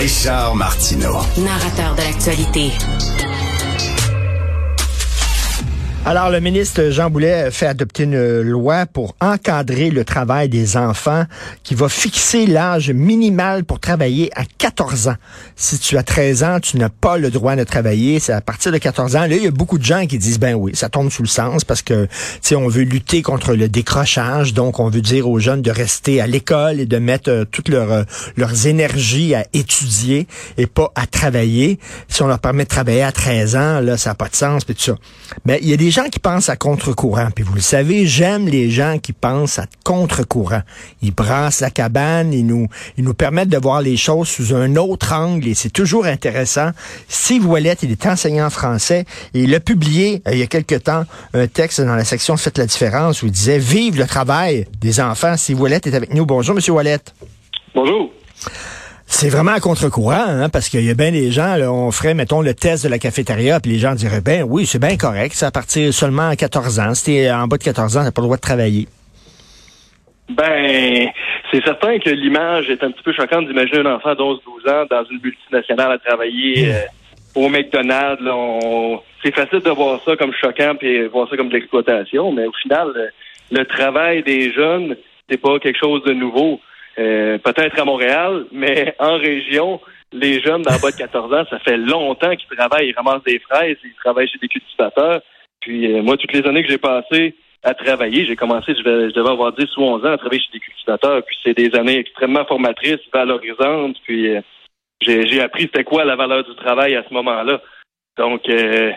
[0.00, 1.18] Richard Martineau.
[1.36, 2.72] Narrateur de l'actualité.
[6.10, 11.22] Alors, le ministre Jean Boulet fait adopter une loi pour encadrer le travail des enfants
[11.62, 15.14] qui va fixer l'âge minimal pour travailler à 14 ans.
[15.54, 18.18] Si tu as 13 ans, tu n'as pas le droit de travailler.
[18.18, 19.20] C'est à partir de 14 ans.
[19.20, 21.28] Là, il y a beaucoup de gens qui disent, ben oui, ça tombe sous le
[21.28, 22.10] sens parce que, tu
[22.42, 24.52] sais, on veut lutter contre le décrochage.
[24.52, 27.68] Donc, on veut dire aux jeunes de rester à l'école et de mettre euh, toutes
[27.68, 28.02] leur, euh,
[28.36, 30.26] leurs énergies à étudier
[30.58, 31.78] et pas à travailler.
[32.08, 34.64] Si on leur permet de travailler à 13 ans, là, ça n'a pas de sens,
[34.64, 34.96] puis tout ça.
[35.44, 37.28] Mais il y a des gens qui pensent à contre-courant.
[37.34, 40.62] Puis vous le savez, j'aime les gens qui pensent à contre-courant.
[41.02, 44.76] Ils brassent la cabane, ils nous, ils nous permettent de voir les choses sous un
[44.76, 46.70] autre angle et c'est toujours intéressant.
[47.08, 50.76] Steve Wallet, il est enseignant français et il a publié euh, il y a quelque
[50.76, 54.66] temps un texte dans la section Faites la différence où il disait Vive le travail
[54.80, 55.36] des enfants.
[55.36, 56.24] Steve Wallet est avec nous.
[56.24, 57.00] Bonjour, Monsieur Wallet.
[57.74, 58.10] Bonjour.
[59.12, 62.14] C'est vraiment à contre-courant, hein, parce qu'il y a bien des gens, là, on ferait,
[62.14, 65.32] mettons, le test de la cafétéria, puis les gens diraient, ben oui, c'est bien correct,
[65.34, 66.94] c'est à partir seulement à 14 ans.
[66.94, 68.86] Si t'es en bas de 14 ans, t'as pas le droit de travailler.
[70.30, 71.08] Ben,
[71.50, 75.04] c'est certain que l'image est un petit peu choquante d'imaginer un enfant d'11-12 ans dans
[75.10, 76.78] une multinationale à travailler euh,
[77.34, 78.22] au McDonald's.
[78.22, 82.30] là, on- C'est facile de voir ça comme choquant puis voir ça comme de l'exploitation,
[82.32, 83.08] mais au final, euh,
[83.50, 84.94] le travail des jeunes,
[85.28, 86.60] c'est pas quelque chose de nouveau.
[86.98, 89.80] Euh, Peut-être à Montréal, mais en région,
[90.12, 92.88] les jeunes d'en bas de 14 ans, ça fait longtemps qu'ils travaillent.
[92.88, 95.20] Ils ramassent des fraises, ils travaillent chez des cultivateurs.
[95.60, 99.10] Puis euh, moi, toutes les années que j'ai passées à travailler, j'ai commencé, je, vais-
[99.10, 101.22] je devais avoir 10 ou 11 ans à travailler chez des cultivateurs.
[101.24, 103.96] Puis c'est des années extrêmement formatrices, valorisantes.
[104.04, 104.40] Puis euh,
[105.00, 107.60] j'ai j'ai appris c'était quoi la valeur du travail à ce moment-là.
[108.18, 108.90] Donc, euh,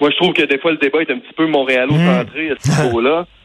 [0.00, 2.82] moi, je trouve que des fois, le débat est un petit peu montréalo-centré à ce
[2.86, 3.26] niveau-là.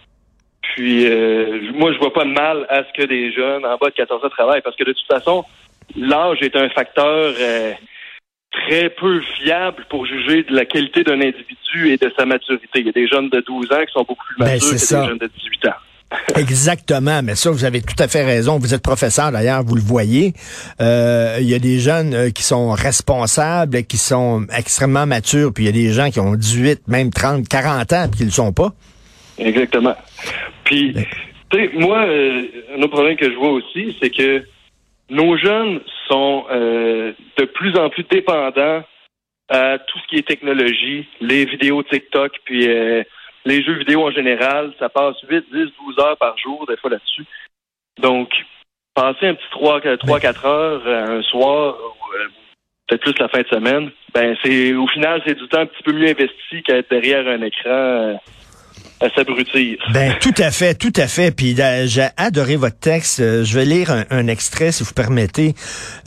[0.75, 3.89] Puis, euh, moi, je vois pas de mal à ce que des jeunes en bas
[3.89, 5.43] de 14 ans travaillent, parce que de toute façon,
[5.95, 7.73] l'âge est un facteur euh,
[8.51, 12.67] très peu fiable pour juger de la qualité d'un individu et de sa maturité.
[12.79, 14.77] Il y a des jeunes de 12 ans qui sont beaucoup plus Ben, matures que
[14.77, 15.01] ça.
[15.01, 15.73] des jeunes de 18 ans.
[16.35, 18.59] Exactement, mais ça, vous avez tout à fait raison.
[18.59, 20.33] Vous êtes professeur d'ailleurs, vous le voyez.
[20.79, 25.65] Euh, Il y a des jeunes euh, qui sont responsables, qui sont extrêmement matures, puis
[25.65, 28.31] il y a des gens qui ont 18, même 30, 40 ans, puis qui le
[28.31, 28.73] sont pas.
[29.39, 29.95] Exactement.
[30.63, 30.93] Puis,
[31.49, 34.43] tu sais, moi, euh, un autre problème que je vois aussi, c'est que
[35.09, 38.83] nos jeunes sont euh, de plus en plus dépendants
[39.49, 43.03] à tout ce qui est technologie, les vidéos TikTok, puis euh,
[43.45, 44.73] les jeux vidéo en général.
[44.79, 47.23] Ça passe 8, 10, 12 heures par jour, des fois là-dessus.
[47.99, 48.29] Donc,
[48.93, 51.77] passer un petit 3, 3 4 heures euh, un soir,
[52.87, 55.83] peut-être plus la fin de semaine, ben c'est au final, c'est du temps un petit
[55.83, 58.19] peu mieux investi qu'être derrière un écran
[58.99, 59.77] à s'abrutir.
[59.93, 61.31] Ben tout à fait, tout à fait.
[61.31, 63.19] Puis euh, j'ai adoré votre texte.
[63.19, 65.55] Euh, je vais lire un, un extrait si vous permettez.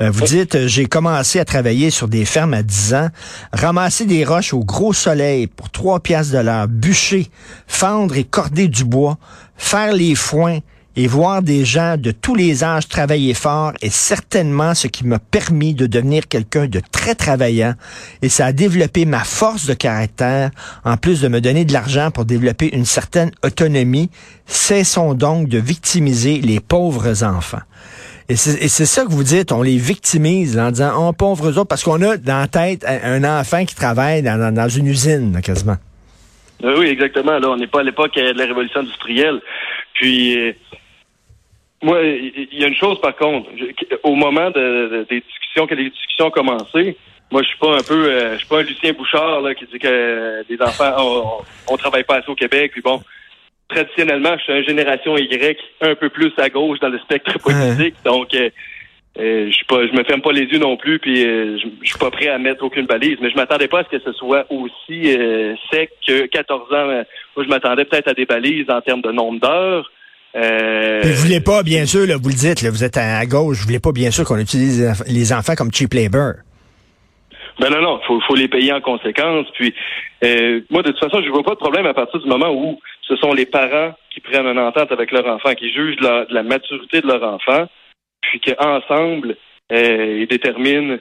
[0.00, 3.08] Euh, vous dites j'ai commencé à travailler sur des fermes à 10 ans,
[3.52, 7.28] ramasser des roches au gros soleil pour 3 piastres de l'heure, bûcher,
[7.66, 9.18] fendre et corder du bois,
[9.56, 10.58] faire les foins
[10.96, 15.18] et voir des gens de tous les âges travailler fort est certainement ce qui m'a
[15.18, 17.74] permis de devenir quelqu'un de très travaillant
[18.22, 20.50] et ça a développé ma force de caractère
[20.84, 24.10] en plus de me donner de l'argent pour développer une certaine autonomie.
[24.46, 27.62] Cessons donc de victimiser les pauvres enfants.
[28.28, 31.82] Et c'est ça que vous dites, on les victimise en disant, oh, pauvres autres, parce
[31.82, 35.76] qu'on a dans la tête un enfant qui travaille dans, dans- dans une usine, quasiment.
[36.62, 37.38] Euh, Oui, exactement.
[37.40, 39.40] Là, on n'est pas à l'époque de la révolution industrielle.
[40.00, 40.52] Puis, euh,
[41.82, 43.50] moi, il y, a une chose par contre.
[44.02, 46.96] Au moment de, de- des discussions, que les discussions ont commencé,
[47.30, 49.66] moi, je suis pas un peu, euh, je suis pas un Lucien Bouchard là, qui
[49.66, 50.94] dit que euh, les enfants,
[51.68, 52.72] on, on travaille pas assez au Québec.
[52.72, 53.02] Puis bon,
[53.68, 57.94] traditionnellement, je suis une génération Y, un peu plus à gauche dans le spectre politique.
[58.02, 58.48] Donc, euh,
[59.18, 61.98] je pas, je me ferme pas les yeux non plus, puis euh, je, je suis
[61.98, 63.18] pas prêt à mettre aucune balise.
[63.20, 66.74] Mais je m'attendais pas à ce que ce soit aussi euh, sec que 14 ans.
[66.74, 67.02] euh,
[67.36, 69.90] moi, je m'attendais peut-être à des balises en termes de nombre d'heures.
[70.36, 73.58] Euh, vous voulez pas, bien sûr, là, vous le dites, là, vous êtes à, gauche,
[73.58, 76.34] vous voulez pas, bien sûr, qu'on utilise les enf- les enfants comme cheap labor.
[77.58, 79.46] Ben non, non, faut, faut les payer en conséquence.
[79.54, 79.74] Puis
[80.24, 82.78] euh, moi, de toute façon, je vois pas de problème à partir du moment où
[83.02, 86.32] ce sont les parents qui prennent une entente avec leur enfant, qui jugent la, de
[86.32, 87.66] la maturité de leur enfant,
[88.30, 89.36] puis qu'ensemble,
[89.72, 90.98] euh, ils déterminent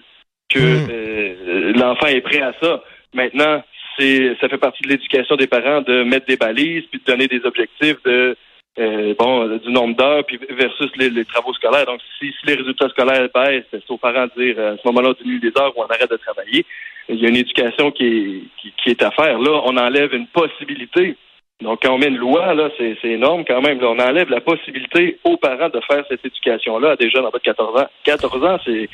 [0.49, 0.87] que Mm.
[0.89, 2.83] euh, l'enfant est prêt à ça.
[3.13, 3.63] Maintenant,
[3.97, 7.27] c'est ça fait partie de l'éducation des parents de mettre des balises, puis de donner
[7.27, 8.35] des objectifs de
[8.79, 11.85] euh, bon, du nombre d'heures puis versus les, les travaux scolaires.
[11.85, 15.09] Donc, si, si les résultats scolaires baissent, c'est aux parents de dire à ce moment-là,
[15.09, 16.65] on diminue les heures ou on arrête de travailler.
[17.09, 19.37] Il y a une éducation qui est, qui, qui est à faire.
[19.39, 21.15] Là, on enlève une possibilité.
[21.61, 23.81] Donc, quand on met une loi, là, c'est énorme quand même.
[23.81, 27.31] Là, on enlève la possibilité aux parents de faire cette éducation-là à des jeunes en
[27.31, 27.87] bas de 14 ans.
[28.05, 28.89] 14 ans, c'est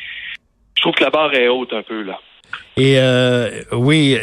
[0.75, 2.19] je trouve que la barre est haute un peu, là.
[2.77, 4.17] Et euh, oui,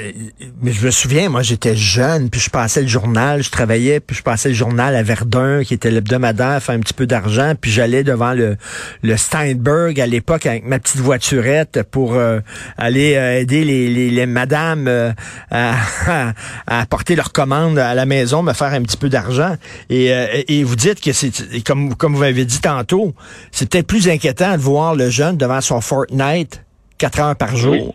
[0.60, 4.14] mais je me souviens, moi j'étais jeune, puis je passais le journal, je travaillais, puis
[4.14, 7.70] je passais le journal à Verdun, qui était l'hebdomadaire, faire un petit peu d'argent, puis
[7.70, 8.58] j'allais devant le,
[9.00, 12.40] le Steinberg à l'époque avec ma petite voiturette pour euh,
[12.76, 15.12] aller euh, aider les, les, les madames euh,
[15.50, 15.74] à,
[16.66, 19.56] à, apporter leurs commandes à la maison, me faire un petit peu d'argent.
[19.88, 20.12] Et,
[20.48, 21.32] et vous dites que c'est,
[21.64, 23.14] comme, comme vous avez dit tantôt,
[23.50, 26.62] c'était plus inquiétant de voir le jeune devant son Fortnite
[26.98, 27.94] quatre heures par jour.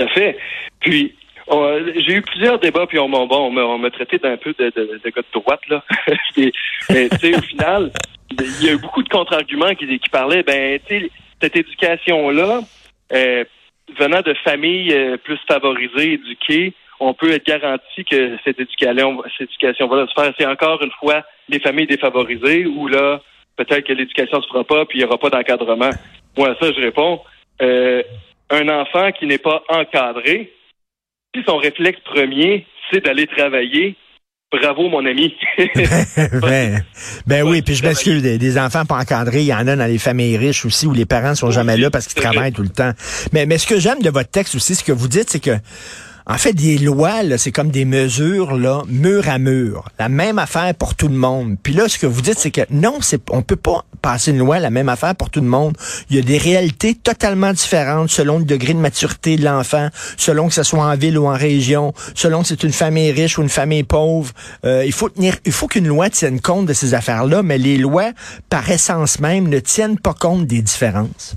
[0.00, 0.36] À fait.
[0.80, 1.14] Puis,
[1.96, 5.60] j'ai eu plusieurs débats, puis on m'a traité d'un peu de, de, gars de droite,
[5.68, 5.82] là.
[6.36, 7.90] mais, tu sais, au final,
[8.38, 11.10] il y a eu beaucoup de contre-arguments qui, parlaient, ben, tu sais,
[11.42, 12.60] cette éducation-là,
[13.12, 13.44] euh,
[13.98, 19.48] venant de familles euh, plus favorisées, éduquées, on peut être garanti que cette éducation, cette
[19.48, 20.32] éducation va se faire.
[20.38, 23.20] C'est encore une fois les familles défavorisées où là,
[23.56, 25.90] peut-être que l'éducation se fera pas, puis il n'y aura pas d'encadrement.
[26.36, 27.20] Moi, ça, je réponds.
[27.62, 28.02] Euh,
[28.50, 30.52] un enfant qui n'est pas encadré,
[31.34, 33.96] si son réflexe premier, c'est d'aller travailler,
[34.50, 35.34] bravo mon ami.
[36.42, 36.82] ben,
[37.26, 39.86] ben oui, puis je m'excuse, des, des, enfants pas encadrés, il y en a dans
[39.86, 42.68] les familles riches aussi où les parents sont jamais là parce qu'ils travaillent tout le
[42.68, 42.92] temps.
[43.32, 45.56] Mais, mais ce que j'aime de votre texte aussi, ce que vous dites, c'est que
[46.30, 49.86] en fait, des lois, c'est comme des mesures, là, mur à mur.
[49.98, 51.56] La même affaire pour tout le monde.
[51.60, 54.38] Puis là, ce que vous dites, c'est que non, c'est, on peut pas passer une
[54.38, 55.76] loi, la même affaire pour tout le monde.
[56.08, 60.46] Il y a des réalités totalement différentes selon le degré de maturité de l'enfant, selon
[60.46, 63.42] que ce soit en ville ou en région, selon que c'est une famille riche ou
[63.42, 64.32] une famille pauvre.
[64.64, 67.76] Euh, il faut tenir, il faut qu'une loi tienne compte de ces affaires-là, mais les
[67.76, 68.12] lois,
[68.48, 71.34] par essence même, ne tiennent pas compte des différences.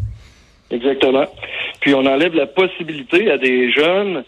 [0.69, 1.25] Exactement.
[1.79, 4.23] Puis on enlève la possibilité à des jeunes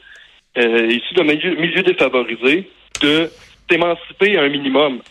[0.57, 2.69] euh, issus d'un milieu, milieu, défavorisé
[3.01, 3.29] de
[3.69, 5.01] s'émanciper un minimum.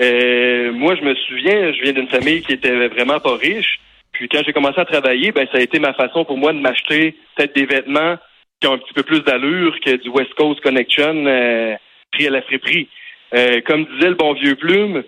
[0.00, 3.80] Euh, moi, je me souviens, je viens d'une famille qui était vraiment pas riche.
[4.12, 6.58] Puis quand j'ai commencé à travailler, ben ça a été ma façon pour moi de
[6.58, 8.16] m'acheter peut-être des vêtements
[8.60, 11.74] qui ont un petit peu plus d'allure que du West Coast Connection euh,
[12.12, 12.88] pris à la friperie.
[13.34, 15.02] Euh, comme disait le bon vieux Plume,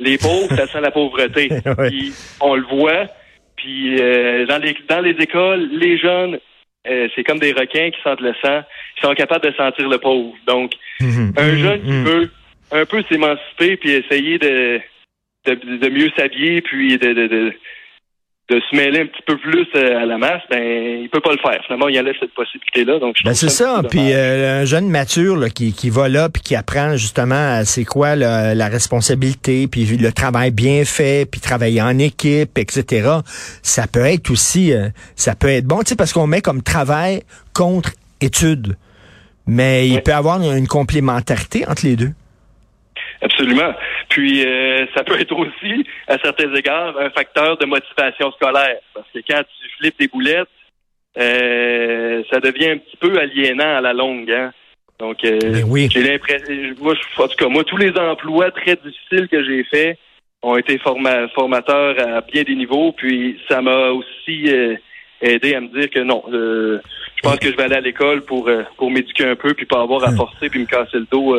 [0.00, 1.48] les pauvres, ça sent la pauvreté.
[1.88, 3.06] Puis, on le voit.
[3.56, 6.38] Puis euh, dans les dans les écoles, les jeunes
[6.86, 8.62] euh, c'est comme des requins qui sentent le sang.
[8.96, 10.34] Ils sont capables de sentir le pauvre.
[10.46, 11.32] Donc, mhm.
[11.36, 11.58] un mhm.
[11.58, 12.04] jeune qui mhm.
[12.04, 12.30] veut
[12.70, 14.80] un peu s'émanciper puis essayer de,
[15.46, 17.54] de, mieux s'habiller puis de, de, de
[18.48, 21.38] se mêler un petit peu plus euh, à la masse, ben il peut pas le
[21.38, 21.60] faire.
[21.66, 22.98] Finalement, il y a cette possibilité-là.
[22.98, 23.82] Donc, ben, c'est ça.
[23.88, 27.84] Puis euh, un jeune mature là, qui, qui va là puis qui apprend justement c'est
[27.84, 33.10] quoi la responsabilité, puis le travail bien fait, puis travailler en équipe, etc.
[33.62, 36.62] Ça peut être aussi, euh, ça peut être bon, tu sais, parce qu'on met comme
[36.62, 37.22] travail
[37.54, 37.90] contre
[38.20, 38.76] études,
[39.46, 42.12] mais il peut avoir une complémentarité entre les deux.
[43.20, 43.74] Absolument.
[44.08, 48.78] Puis euh, ça peut être aussi, à certains égards, un facteur de motivation scolaire.
[48.94, 50.48] Parce que quand tu flippes des boulettes,
[51.18, 54.30] euh, ça devient un petit peu aliénant à la longue.
[54.30, 54.52] Hein?
[55.00, 59.28] Donc, euh, ben j'ai l'impression, moi, en tout cas, moi, tous les emplois très difficiles
[59.28, 59.98] que j'ai faits
[60.42, 62.92] ont été formateurs à bien des niveaux.
[62.92, 64.48] Puis ça m'a aussi
[65.20, 68.48] aidé à me dire que non, je pense que je vais aller à l'école pour
[68.76, 70.16] pour m'éduquer un peu, puis pas avoir à hum.
[70.16, 71.36] forcer, puis me casser le dos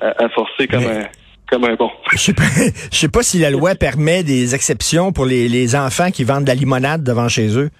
[0.00, 1.04] à, forcer comme un
[1.48, 1.90] comme un bon.
[2.12, 2.42] Je sais pas,
[2.92, 6.44] je sais pas si la loi permet des exceptions pour les, les enfants qui vendent
[6.44, 7.70] de la limonade devant chez eux.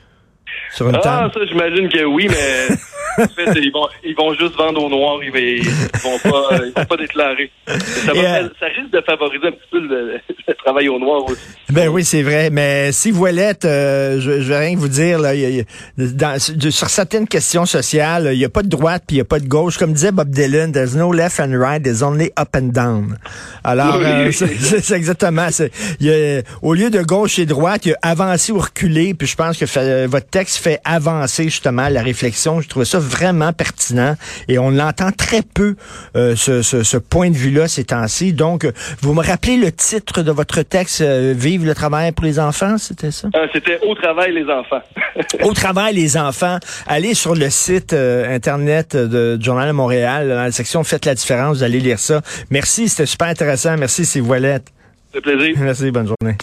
[0.72, 2.76] Sur une ah, ça, j'imagine que oui, mais
[3.18, 5.64] en fait, ils vont, ils vont juste vendre au noir, ils, ils
[6.02, 7.50] vont pas, ils vont pas déclarer.
[7.66, 10.20] Ça, euh, ça, risque de favoriser un petit peu le,
[10.64, 11.40] travail au noir aussi.
[11.70, 12.50] Ben oui, c'est vrai.
[12.50, 15.64] Mais si vous euh, je, je vais rien vous dire, là, y a,
[15.96, 19.26] dans, sur certaines questions sociales, il n'y a pas de droite puis il n'y a
[19.26, 19.78] pas de gauche.
[19.78, 23.16] Comme disait Bob Dylan, there's no left and right, there's only up and down.
[23.64, 25.48] Alors, euh, c'est exactement.
[26.00, 29.14] Y a, au lieu de gauche et droite, il y a avancé ou reculé.
[29.14, 32.60] Puis je pense que votre texte fait avancer justement la réflexion.
[32.60, 34.14] Je trouvais ça vraiment pertinent
[34.48, 35.76] et on l'entend très peu,
[36.16, 38.32] euh, ce, ce, point de vue-là ces temps-ci.
[38.32, 38.66] Donc,
[39.00, 42.78] vous me rappelez le titre de votre texte, euh, Vive le travail pour les enfants,
[42.78, 43.28] c'était ça?
[43.34, 44.80] Euh, c'était Au travail les enfants.
[45.42, 46.58] Au travail les enfants.
[46.86, 51.58] Allez sur le site Internet de Journal de Montréal, dans la section Faites la différence,
[51.58, 52.20] vous allez lire ça.
[52.50, 53.76] Merci, c'était super intéressant.
[53.76, 54.66] Merci, c'est Voilette.
[55.12, 55.56] C'est plaisir.
[55.58, 56.36] Merci, bonne journée.